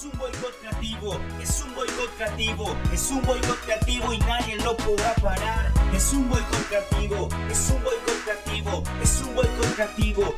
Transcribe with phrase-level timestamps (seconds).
[0.00, 4.74] Es un boicot creativo, es un boicot creativo, es un boicot creativo y nadie lo
[4.74, 5.70] podrá parar.
[5.94, 10.34] Es un boicot creativo, es un boicot creativo, es un boicot creativo.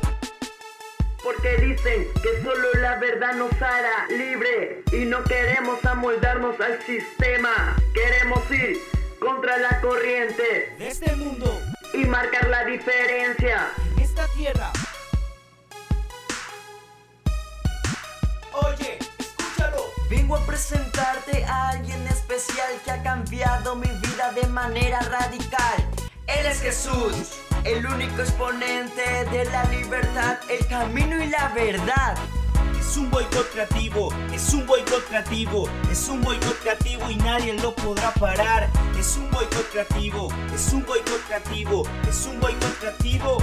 [1.23, 7.77] Porque dicen que solo la verdad nos hará libre y no queremos amoldarnos al sistema.
[7.93, 8.81] Queremos ir
[9.17, 11.57] contra la corriente De este mundo,
[11.93, 13.71] y marcar la diferencia.
[13.95, 14.73] en esta tierra.
[18.51, 19.02] Oye.
[20.33, 25.87] Vengo a presentarte a alguien especial que ha cambiado mi vida de manera radical.
[26.25, 32.15] Él es Jesús, el único exponente de la libertad, el camino y la verdad.
[32.79, 37.75] Es un boicot creativo, es un boicot creativo, es un boicot creativo y nadie lo
[37.75, 38.71] podrá parar.
[38.97, 43.37] Es un boicot creativo, es un boicot creativo, es un boicot creativo.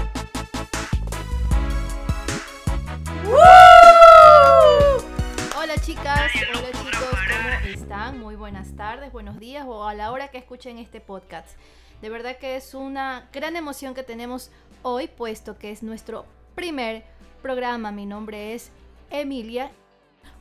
[5.70, 8.18] Hola chicas, hola chicos, ¿cómo están?
[8.18, 11.56] Muy buenas tardes, buenos días o a la hora que escuchen este podcast.
[12.02, 14.50] De verdad que es una gran emoción que tenemos
[14.82, 17.04] hoy, puesto que es nuestro primer
[17.40, 17.92] programa.
[17.92, 18.72] Mi nombre es
[19.10, 19.70] Emilia.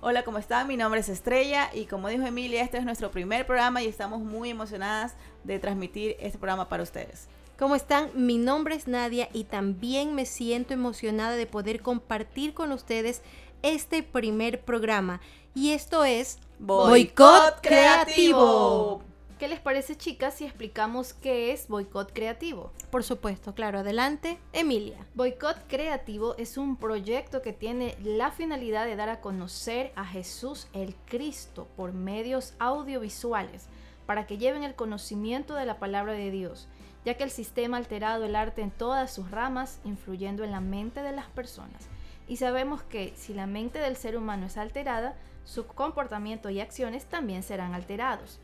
[0.02, 0.68] Hola, ¿cómo están?
[0.68, 4.22] Mi nombre es Estrella y como dijo Emilia, este es nuestro primer programa y estamos
[4.22, 7.30] muy emocionadas de transmitir este programa para ustedes.
[7.60, 8.10] ¿Cómo están?
[8.16, 13.22] Mi nombre es Nadia y también me siento emocionada de poder compartir con ustedes
[13.62, 15.22] este primer programa.
[15.54, 19.04] Y esto es Boicot Creativo.
[19.40, 22.74] ¿Qué les parece chicas si explicamos qué es boicot creativo?
[22.92, 24.98] Por supuesto, claro, adelante, Emilia.
[25.16, 30.68] Boicot Creativo es un proyecto que tiene la finalidad de dar a conocer a Jesús
[30.74, 33.68] el Cristo por medios audiovisuales
[34.06, 36.68] para que lleven el conocimiento de la palabra de Dios,
[37.06, 40.60] ya que el sistema ha alterado el arte en todas sus ramas, influyendo en la
[40.60, 41.88] mente de las personas.
[42.30, 47.06] Y sabemos que si la mente del ser humano es alterada, su comportamiento y acciones
[47.06, 48.40] también serán alterados.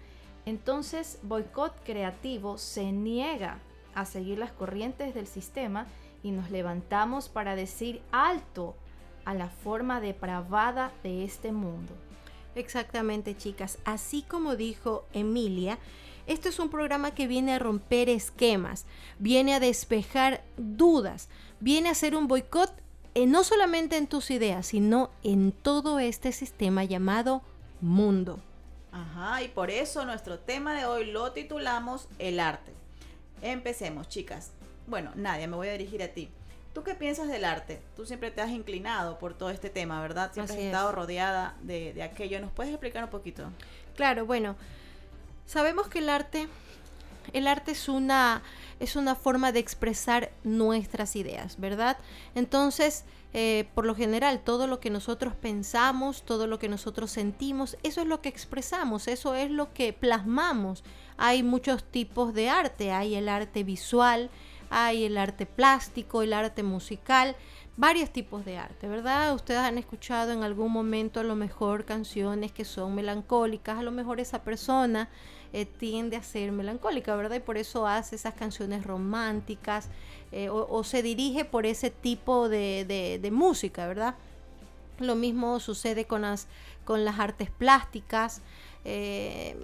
[0.48, 3.60] Entonces, boicot creativo se niega
[3.94, 5.86] a seguir las corrientes del sistema
[6.24, 8.76] y nos levantamos para decir alto
[9.24, 11.94] a la forma depravada de este mundo.
[12.56, 13.78] Exactamente, chicas.
[13.86, 15.78] Así como dijo Emilia,
[16.26, 18.86] esto es un programa que viene a romper esquemas,
[19.20, 21.30] viene a despejar dudas,
[21.60, 22.85] viene a hacer un boicot
[23.16, 27.42] eh, no solamente en tus ideas, sino en todo este sistema llamado
[27.82, 28.40] mundo.
[28.92, 32.72] Ajá, y por eso nuestro tema de hoy lo titulamos El arte.
[33.42, 34.52] Empecemos, chicas.
[34.88, 36.30] Bueno, Nadia, me voy a dirigir a ti.
[36.74, 37.82] ¿Tú qué piensas del arte?
[37.96, 40.32] Tú siempre te has inclinado por todo este tema, ¿verdad?
[40.34, 40.74] Siempre Así has es.
[40.74, 42.40] estado rodeada de, de aquello.
[42.40, 43.50] ¿Nos puedes explicar un poquito?
[43.96, 44.56] Claro, bueno,
[45.46, 46.48] sabemos que el arte,
[47.34, 48.44] el arte es una,
[48.80, 51.98] es una forma de expresar nuestras ideas, ¿verdad?
[52.36, 57.78] Entonces, eh, por lo general, todo lo que nosotros pensamos, todo lo que nosotros sentimos,
[57.84, 60.86] eso es lo que expresamos, eso es lo que plasmamos.
[61.18, 64.30] Hay muchos tipos de arte, hay el arte visual,
[64.78, 67.38] hay el arte plástico, el arte musical,
[67.78, 69.34] varios tipos de arte, ¿verdad?
[69.34, 73.92] Ustedes han escuchado en algún momento a lo mejor canciones que son melancólicas, a lo
[73.92, 75.08] mejor esa persona
[75.54, 77.38] eh, tiende a ser melancólica, ¿verdad?
[77.38, 79.88] Y por eso hace esas canciones románticas
[80.34, 84.16] eh, o, se dirige por ese tipo de, música, ¿verdad?
[85.00, 86.48] Lo mismo sucede con las,
[86.84, 88.42] con las artes plásticas,
[88.84, 89.56] eh,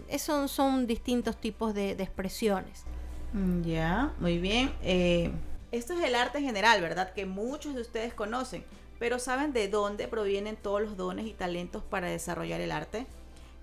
[0.48, 2.86] son, distintos tipos de expresiones.
[3.34, 4.74] Mm, Ya, muy bien.
[4.84, 5.32] Eh,
[5.72, 7.14] esto es el arte en general, ¿verdad?
[7.14, 8.64] Que muchos de ustedes conocen,
[9.00, 13.06] pero ¿saben de dónde provienen todos los dones y talentos para desarrollar el arte?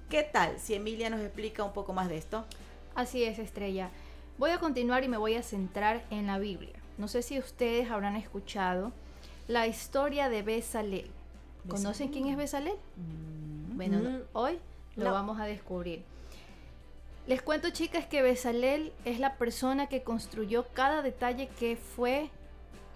[0.09, 2.45] ¿Qué tal si Emilia nos explica un poco más de esto?
[2.95, 3.91] Así es, Estrella.
[4.39, 6.73] Voy a continuar y me voy a centrar en la Biblia.
[6.97, 8.93] No sé si ustedes habrán escuchado
[9.49, 11.11] la historia de Besalel.
[11.69, 12.75] ¿Conocen quién es Besalel?
[13.75, 14.59] Bueno, no, Mm, hoy
[14.97, 15.13] lo no.
[15.13, 16.03] vamos a descubrir.
[17.29, 22.31] Les cuento, chicas, que Besalel es la persona que construyó cada detalle que fue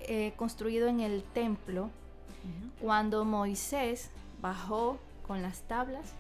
[0.01, 1.91] eh, construido en el templo
[2.81, 4.09] cuando Moisés
[4.41, 6.15] bajó con las tablas.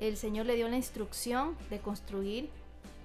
[0.00, 2.50] El Señor le dio la instrucción de construir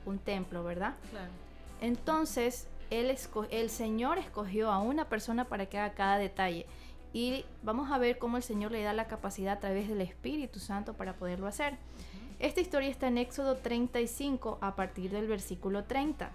[0.03, 0.95] un templo, ¿verdad?
[1.11, 1.31] Claro.
[1.79, 3.15] Entonces, él
[3.51, 6.65] el Señor escogió a una persona para que haga cada detalle.
[7.13, 10.57] Y vamos a ver cómo el Señor le da la capacidad a través del Espíritu
[10.59, 11.77] Santo para poderlo hacer.
[12.43, 16.29] Esta historia está en Éxodo 35 a partir del versículo 30.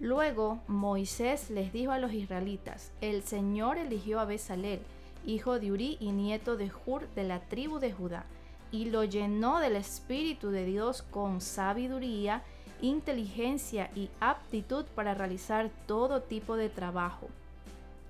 [0.00, 4.80] Luego Moisés les dijo a los israelitas, el Señor eligió a Besalel,
[5.24, 8.24] hijo de Uri y nieto de Hur de la tribu de Judá,
[8.72, 12.42] y lo llenó del Espíritu de Dios con sabiduría,
[12.82, 17.28] inteligencia y aptitud para realizar todo tipo de trabajo,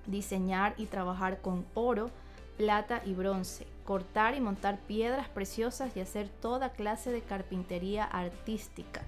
[0.07, 2.09] diseñar y trabajar con oro,
[2.57, 9.01] plata y bronce, cortar y montar piedras preciosas y hacer toda clase de carpintería artística.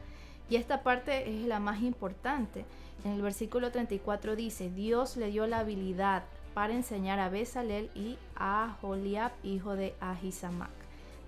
[0.49, 2.65] Y esta parte es la más importante.
[3.05, 8.17] En el versículo 34 dice, Dios le dio la habilidad para enseñar a Besalel y
[8.35, 10.69] a Joliab, hijo de Ahisamac,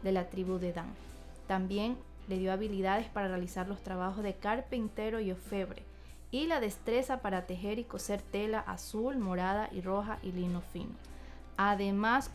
[0.04, 0.94] de la tribu de Dan.
[1.48, 1.96] También
[2.28, 5.84] le dio habilidades para realizar los trabajos de carpintero y ofebre,
[6.30, 10.92] y la destreza para tejer y coser tela azul, morada y roja y lino fino.
[11.56, 12.28] Además,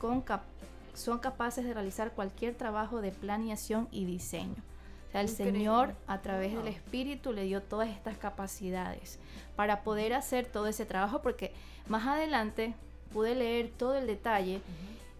[0.94, 4.62] son capaces de realizar cualquier trabajo de planeación y diseño.
[5.08, 9.18] O sea, el Señor a través del Espíritu le dio todas estas capacidades
[9.56, 11.52] para poder hacer todo ese trabajo, porque
[11.88, 12.74] más adelante
[13.12, 14.60] pude leer todo el detalle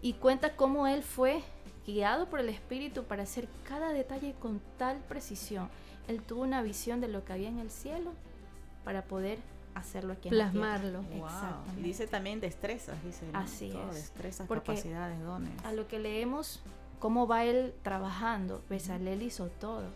[0.01, 1.43] y cuenta cómo Él fue
[1.87, 5.69] guiado por el Espíritu para hacer cada detalle con tal precisión.
[6.07, 8.13] Él tuvo una visión de lo que había en el cielo
[8.85, 9.39] para poder
[9.75, 11.01] hacerlo aquí Plasmarlo.
[11.11, 13.27] En la Y dice también destrezas, dice.
[13.33, 13.95] Así es.
[13.95, 15.53] Destrezas, capacidades, dones.
[15.65, 16.63] A lo que leemos,
[16.99, 19.89] cómo va él trabajando, Besalel hizo todo.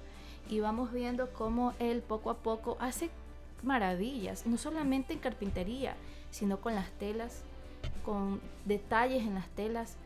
[0.48, 3.10] Y vamos viendo cómo él poco a poco hace
[3.62, 5.96] maravillas, no solamente en carpintería,
[6.30, 7.42] sino con las telas,
[8.04, 9.96] con detalles en las telas,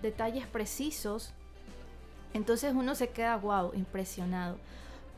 [0.00, 1.32] detalles precisos.
[2.34, 4.58] Entonces uno se queda, wow, impresionado.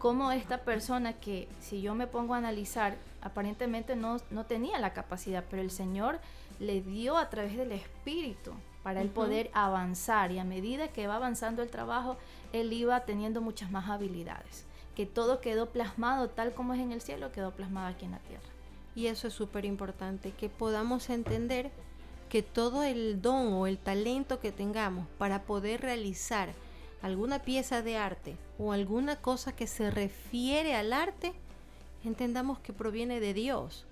[0.05, 4.93] Como esta persona que, si yo me pongo a analizar, aparentemente no, no tenía la
[4.93, 6.21] capacidad, pero el Señor
[6.61, 8.53] le dio a través del Espíritu
[8.83, 12.19] para él poder avanzar y a medida que va avanzando el trabajo,
[12.53, 17.01] él iba teniendo muchas más habilidades, que todo quedó plasmado tal como es en el
[17.01, 18.45] cielo, quedó plasmado aquí en la tierra.
[18.95, 21.71] Y eso es súper importante, que podamos entender
[22.29, 26.51] que todo el don o el talento que tengamos para poder realizar
[27.05, 31.35] alguna pieza de arte o alguna cosa que se refiere al arte,
[32.03, 33.85] entendamos que proviene de Dios.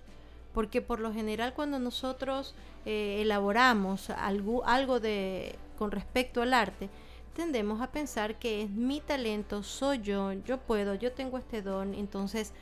[0.54, 2.54] Porque por lo general cuando nosotros
[2.86, 6.88] eh, elaboramos algo, algo de, con respecto al arte,
[7.36, 11.92] tendemos a pensar que es mi talento, soy yo, yo puedo, yo tengo este don,
[11.92, 12.54] entonces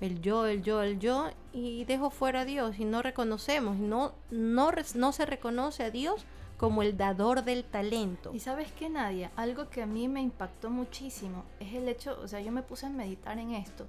[0.00, 4.14] el yo, el yo, el yo, y dejo fuera a Dios y no reconocemos, no,
[4.30, 6.24] no, no se reconoce a Dios
[6.58, 8.34] como el dador del talento.
[8.34, 12.28] Y sabes qué, Nadia, algo que a mí me impactó muchísimo es el hecho, o
[12.28, 13.86] sea, yo me puse a meditar en esto,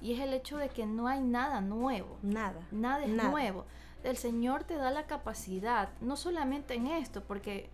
[0.00, 2.16] y es el hecho de que no hay nada nuevo.
[2.22, 2.60] Nada.
[2.70, 3.66] Nada es nuevo.
[4.02, 7.70] El Señor te da la capacidad, no solamente en esto, porque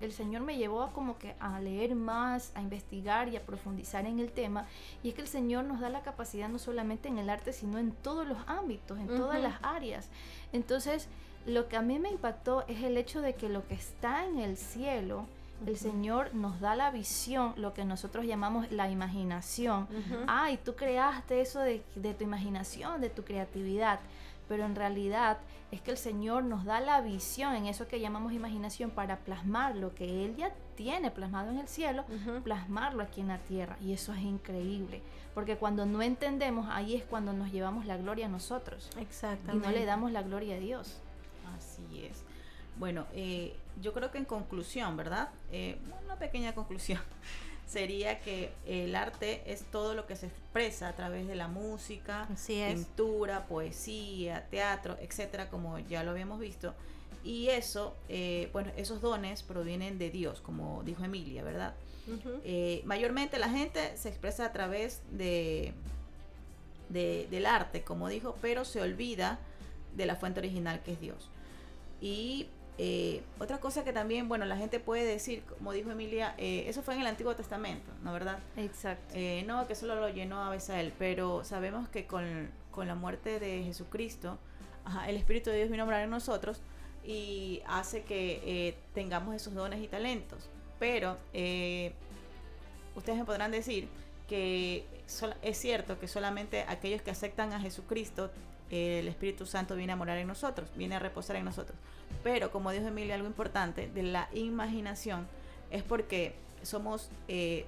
[0.00, 4.06] el Señor me llevó a como que a leer más, a investigar y a profundizar
[4.06, 4.66] en el tema.
[5.02, 7.78] Y es que el Señor nos da la capacidad no solamente en el arte, sino
[7.78, 10.08] en todos los ámbitos, en todas las áreas.
[10.52, 11.08] Entonces,
[11.48, 14.38] lo que a mí me impactó es el hecho de que lo que está en
[14.38, 15.26] el cielo,
[15.66, 19.88] el Señor nos da la visión, lo que nosotros llamamos la imaginación.
[20.28, 23.98] Ah, y tú creaste eso de, de tu imaginación, de tu creatividad
[24.48, 25.38] pero en realidad
[25.70, 29.76] es que el Señor nos da la visión en eso que llamamos imaginación para plasmar
[29.76, 32.04] lo que Él ya tiene plasmado en el cielo,
[32.42, 33.76] plasmarlo aquí en la tierra.
[33.82, 35.02] Y eso es increíble,
[35.34, 38.90] porque cuando no entendemos, ahí es cuando nos llevamos la gloria a nosotros.
[38.98, 39.68] Exactamente.
[39.68, 40.98] Y no le damos la gloria a Dios.
[41.56, 42.22] Así es.
[42.76, 45.30] Bueno, eh, yo creo que en conclusión, ¿verdad?
[45.50, 47.00] Eh, una pequeña conclusión
[47.66, 52.28] sería que el arte es todo lo que se expresa a través de la música,
[52.46, 56.74] pintura, poesía, teatro, etcétera, como ya lo habíamos visto.
[57.24, 61.74] Y eso, eh, bueno, esos dones provienen de Dios, como dijo Emilia, ¿verdad?
[62.42, 65.74] Eh, mayormente la gente se expresa a través de,
[66.88, 69.38] de, del arte, como dijo, pero se olvida
[69.94, 71.28] de la fuente original que es Dios.
[72.00, 72.48] Y
[72.80, 76.80] eh, otra cosa que también, bueno, la gente puede decir, como dijo Emilia, eh, eso
[76.82, 78.38] fue en el Antiguo Testamento, ¿no verdad?
[78.56, 79.14] Exacto.
[79.16, 83.64] Eh, no, que solo lo llenó a Besael, pero sabemos que con, la muerte de
[83.64, 84.38] Jesucristo,
[85.08, 86.60] el Espíritu de Dios vino a morar en nosotros
[87.02, 90.48] y hace que tengamos esos dones y talentos.
[90.78, 91.18] Pero
[92.94, 93.88] ustedes me podrán decir
[94.28, 94.86] que
[95.42, 98.30] es cierto que solamente aquellos que aceptan a Jesucristo,
[98.70, 101.78] el Espíritu Santo viene a morar en nosotros, viene a reposar en nosotros.
[102.22, 105.26] Pero como dijo Emilia, algo importante de la imaginación
[105.70, 107.66] es porque somos, eh,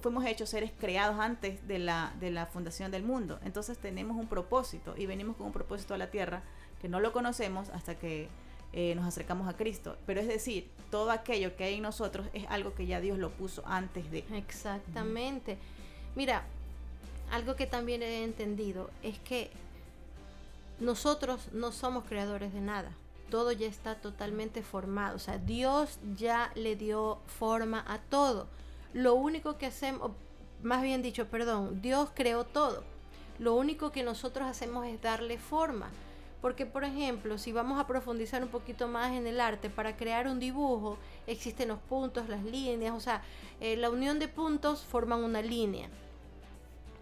[0.00, 3.38] fuimos hechos seres creados antes de la, de la fundación del mundo.
[3.44, 6.42] Entonces tenemos un propósito y venimos con un propósito a la tierra
[6.80, 8.28] que no lo conocemos hasta que
[8.72, 9.96] eh, nos acercamos a Cristo.
[10.06, 13.30] Pero es decir, todo aquello que hay en nosotros es algo que ya Dios lo
[13.30, 14.24] puso antes de.
[14.34, 15.58] Exactamente.
[16.14, 16.44] Mira,
[17.30, 19.50] algo que también he entendido es que
[20.80, 22.92] nosotros no somos creadores de nada
[23.30, 25.16] todo ya está totalmente formado.
[25.16, 28.46] O sea, Dios ya le dio forma a todo.
[28.92, 30.12] Lo único que hacemos,
[30.62, 32.84] más bien dicho, perdón, Dios creó todo.
[33.38, 35.90] Lo único que nosotros hacemos es darle forma.
[36.40, 40.28] Porque, por ejemplo, si vamos a profundizar un poquito más en el arte, para crear
[40.28, 43.22] un dibujo existen los puntos, las líneas, o sea,
[43.60, 45.88] eh, la unión de puntos forman una línea.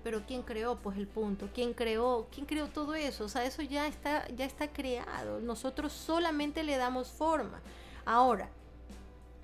[0.04, 1.48] Pero ¿quién creó pues el punto?
[1.54, 2.28] ¿Quién creó?
[2.30, 3.24] ¿Quién creó todo eso?
[3.24, 5.40] O sea, eso ya está, ya está creado.
[5.40, 7.60] Nosotros solamente le damos forma.
[8.04, 8.50] Ahora,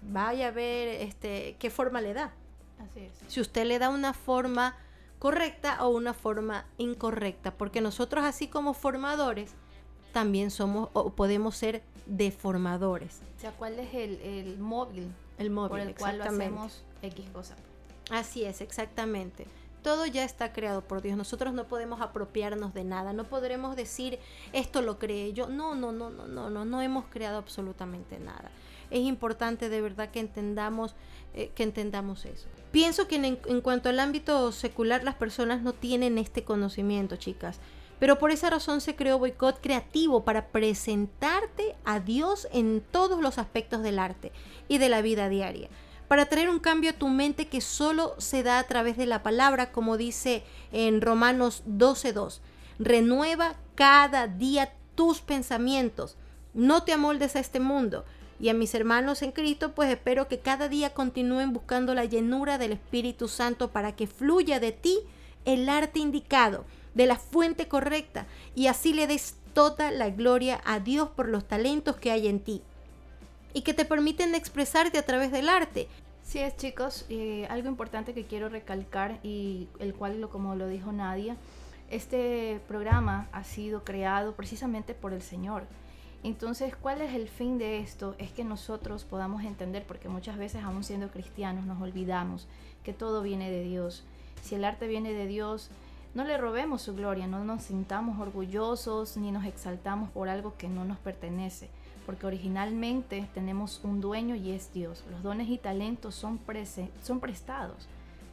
[0.02, 2.34] vaya a ver este, qué forma le da.
[2.78, 3.12] Así es.
[3.26, 4.76] Si usted le da una forma
[5.18, 9.52] correcta o una forma incorrecta, porque nosotros así como formadores
[10.12, 13.20] también somos o podemos ser deformadores.
[13.36, 17.30] O sea, ¿cuál es el, el móvil El móvil, por el cual lo hacemos X
[17.30, 17.56] cosa?
[18.10, 19.46] Así es, exactamente.
[19.82, 21.16] Todo ya está creado por Dios.
[21.16, 23.12] Nosotros no podemos apropiarnos de nada.
[23.12, 24.18] No podremos decir
[24.52, 25.48] esto lo creé yo.
[25.48, 28.50] No, no, no, no, no, no, no hemos creado absolutamente nada.
[28.90, 30.94] Es importante de verdad que entendamos,
[31.34, 32.48] eh, que entendamos eso.
[32.72, 37.60] Pienso que en, en cuanto al ámbito secular las personas no tienen este conocimiento, chicas.
[38.00, 43.38] Pero por esa razón se creó Boicot Creativo para presentarte a Dios en todos los
[43.38, 44.32] aspectos del arte
[44.68, 45.68] y de la vida diaria.
[46.10, 49.22] Para traer un cambio a tu mente que solo se da a través de la
[49.22, 52.40] palabra, como dice en Romanos 12.2.
[52.80, 56.16] Renueva cada día tus pensamientos.
[56.52, 58.04] No te amoldes a este mundo.
[58.40, 62.58] Y a mis hermanos en Cristo, pues espero que cada día continúen buscando la llenura
[62.58, 64.98] del Espíritu Santo para que fluya de ti
[65.44, 68.26] el arte indicado, de la fuente correcta,
[68.56, 72.40] y así le des toda la gloria a Dios por los talentos que hay en
[72.40, 72.62] ti
[73.52, 75.88] y que te permiten expresarte a través del arte.
[76.22, 77.06] Sí es, chicos,
[77.48, 81.36] algo importante que quiero recalcar y el cual, como lo dijo Nadia,
[81.90, 85.64] este programa ha sido creado precisamente por el Señor.
[86.22, 88.14] Entonces, ¿cuál es el fin de esto?
[88.18, 92.46] Es que nosotros podamos entender, porque muchas veces, aún siendo cristianos, nos olvidamos
[92.84, 94.04] que todo viene de Dios.
[94.42, 95.70] Si el arte viene de Dios,
[96.14, 100.68] no le robemos su gloria, no nos sintamos orgullosos ni nos exaltamos por algo que
[100.68, 101.70] no nos pertenece,
[102.10, 105.04] porque originalmente tenemos un dueño y es Dios.
[105.12, 106.40] Los dones y talentos son,
[107.04, 107.86] son prestados.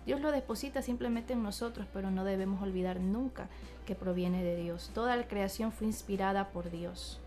[0.07, 3.49] Dios lo deposita simplemente en nosotros, pero no debemos olvidar nunca
[3.85, 4.89] que proviene de Dios.
[4.95, 7.19] Toda la creación fue inspirada por Dios.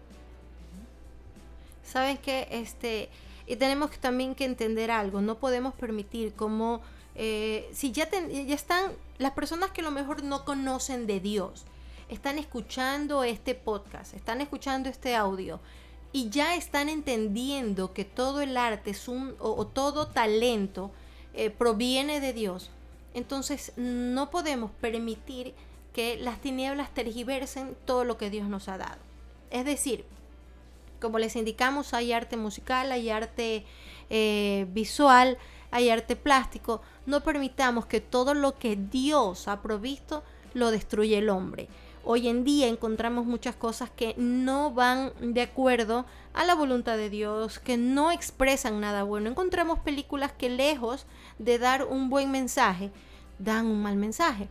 [1.84, 3.10] Sabes que este
[3.46, 5.20] y tenemos también que entender algo.
[5.20, 6.80] No podemos permitir como
[7.14, 11.20] eh, si ya, ten- ya están las personas que a lo mejor no conocen de
[11.20, 11.64] Dios,
[12.08, 15.60] están escuchando este podcast, están escuchando este audio
[16.12, 20.90] y ya están entendiendo que todo el arte es un o, todo talento
[21.34, 22.70] eh, proviene de Dios.
[23.14, 25.54] Entonces no podemos permitir
[25.92, 28.98] que las tinieblas tergiversen todo lo que Dios nos ha dado.
[29.50, 30.04] Es decir,
[31.00, 33.64] como les indicamos, hay arte musical, hay arte
[34.10, 35.38] eh, visual,
[35.70, 36.82] hay arte plástico.
[37.06, 40.22] No permitamos que todo lo que Dios ha provisto
[40.54, 41.68] lo destruya el hombre.
[42.04, 47.10] Hoy en día encontramos muchas cosas que no van de acuerdo a la voluntad de
[47.10, 49.28] Dios, que no expresan nada bueno.
[49.28, 51.06] Encontramos películas que lejos
[51.38, 52.90] de dar un buen mensaje,
[53.38, 54.48] dan un mal mensaje.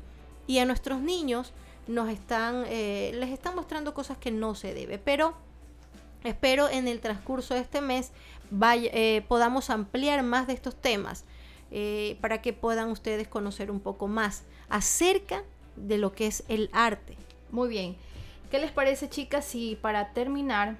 [0.47, 1.51] Y a nuestros niños
[1.87, 4.97] nos están, eh, les están mostrando cosas que no se debe.
[4.99, 5.33] Pero
[6.25, 8.11] Espero en el transcurso de este mes
[8.51, 11.23] vaya- eh, podamos ampliar más de estos temas
[11.71, 15.43] eh, para que puedan ustedes conocer un poco más acerca
[15.77, 17.15] de lo que es el arte.
[17.51, 17.95] Muy bien.
[18.51, 20.77] ¿Qué les parece, chicas, si para terminar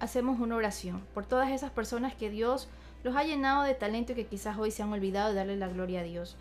[0.00, 2.68] hacemos una oración por todas esas personas que Dios
[3.04, 5.68] los ha llenado de talento y que quizás hoy se han olvidado de darle la
[5.68, 6.36] gloria a Dios?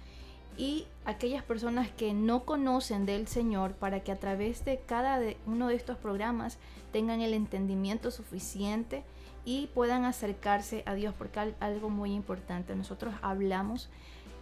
[0.58, 5.68] Y aquellas personas que no conocen del Señor para que a través de cada uno
[5.68, 6.58] de estos programas
[6.92, 9.04] tengan el entendimiento suficiente
[9.46, 13.90] y puedan acercarse a Dios, porque al- algo muy importante, nosotros hablamos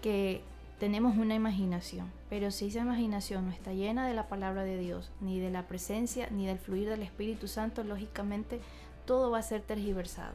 [0.01, 0.41] que
[0.79, 5.11] tenemos una imaginación, pero si esa imaginación no está llena de la palabra de Dios,
[5.21, 8.59] ni de la presencia, ni del fluir del Espíritu Santo, lógicamente
[9.05, 10.33] todo va a ser tergiversado.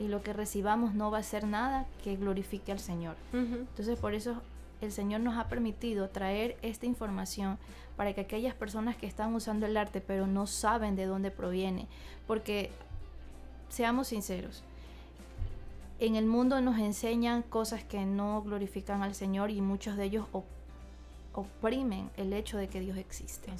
[0.00, 3.16] Y lo que recibamos no va a ser nada que glorifique al Señor.
[3.32, 4.40] Entonces por eso
[4.80, 7.58] el Señor nos ha permitido traer esta información
[7.96, 11.86] para que aquellas personas que están usando el arte pero no saben de dónde proviene,
[12.26, 12.70] porque
[13.68, 14.62] seamos sinceros,
[16.00, 20.26] en el mundo nos enseñan cosas que no glorifican al Señor y muchos de ellos
[20.32, 20.44] op-
[21.34, 23.50] oprimen el hecho de que Dios existe.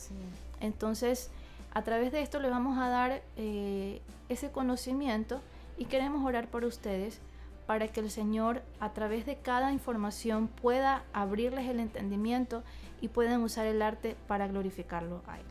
[0.60, 1.30] Entonces,
[1.72, 5.40] a través de esto le vamos a dar eh, ese conocimiento
[5.76, 7.20] y queremos orar por ustedes
[7.66, 12.62] para que el Señor a través de cada información pueda abrirles el entendimiento
[13.00, 15.46] y puedan usar el arte para glorificarlo a Él.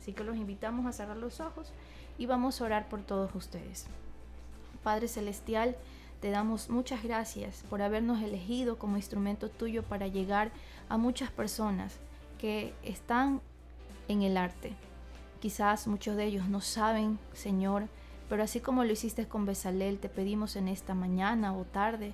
[0.00, 1.72] Así que los invitamos a cerrar los ojos
[2.16, 3.86] y vamos a orar por todos ustedes.
[4.82, 5.76] Padre Celestial,
[6.20, 10.52] te damos muchas gracias por habernos elegido como instrumento tuyo para llegar
[10.88, 11.96] a muchas personas
[12.38, 13.40] que están
[14.08, 14.74] en el arte,
[15.40, 17.88] Quizás muchos de ellos no saben, Señor,
[18.28, 22.12] pero así como lo hiciste con Besalel, te pedimos en esta mañana o tarde,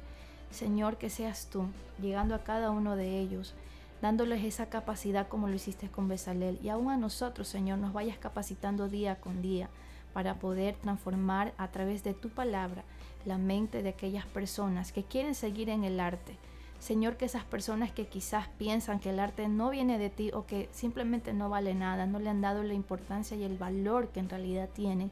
[0.52, 1.66] Señor, que seas tú,
[2.00, 3.54] llegando a cada uno de ellos,
[4.00, 6.60] dándoles esa capacidad como lo hiciste con Besalel.
[6.62, 9.68] Y aún a nosotros, Señor, nos vayas capacitando día con día
[10.16, 12.84] para poder transformar a través de tu palabra
[13.26, 16.38] la mente de aquellas personas que quieren seguir en el arte.
[16.78, 20.46] Señor, que esas personas que quizás piensan que el arte no viene de ti o
[20.46, 24.20] que simplemente no vale nada, no le han dado la importancia y el valor que
[24.20, 25.10] en realidad tienen,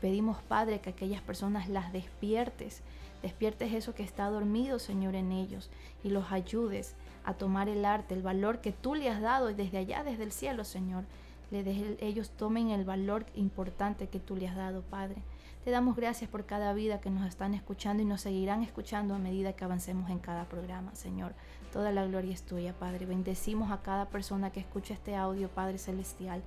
[0.00, 2.82] pedimos, Padre, que aquellas personas las despiertes,
[3.22, 5.68] despiertes eso que está dormido, Señor, en ellos
[6.04, 6.94] y los ayudes
[7.24, 10.30] a tomar el arte, el valor que tú le has dado desde allá, desde el
[10.30, 11.02] cielo, Señor.
[11.50, 15.22] Le ellos tomen el valor importante que tú le has dado, Padre.
[15.64, 19.18] Te damos gracias por cada vida que nos están escuchando y nos seguirán escuchando a
[19.18, 21.34] medida que avancemos en cada programa, Señor.
[21.72, 23.06] Toda la gloria es tuya, Padre.
[23.06, 26.42] Bendecimos a cada persona que escucha este audio, Padre Celestial,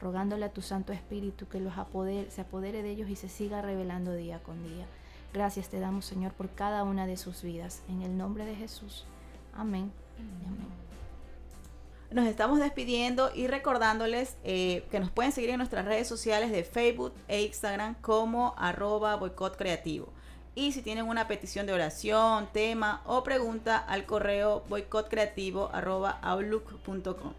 [0.00, 1.72] rogándole a tu Santo Espíritu que los
[2.28, 4.86] se apodere de ellos y se siga revelando día con día.
[5.32, 7.82] Gracias te damos, Señor, por cada una de sus vidas.
[7.88, 9.06] En el nombre de Jesús.
[9.54, 9.90] Amén.
[10.18, 10.87] Amén
[12.10, 16.64] nos estamos despidiendo y recordándoles eh, que nos pueden seguir en nuestras redes sociales de
[16.64, 19.58] Facebook e Instagram como arroba boicot.
[20.54, 27.34] Y si tienen una petición de oración, tema o pregunta al correo boicotcreativo arroba outlook.com.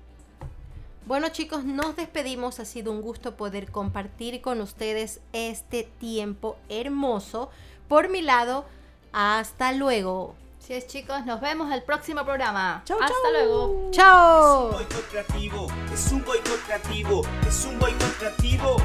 [1.05, 2.59] Bueno chicos, nos despedimos.
[2.59, 7.49] Ha sido un gusto poder compartir con ustedes este tiempo hermoso.
[7.87, 8.65] Por mi lado,
[9.11, 10.35] hasta luego.
[10.61, 12.83] Así es, chicos, nos vemos el próximo programa.
[12.85, 13.89] Chau, Hasta luego.
[13.91, 14.69] Chao.
[14.69, 18.75] Es un boicot creativo, es un boicot creativo, es un boicot creativo.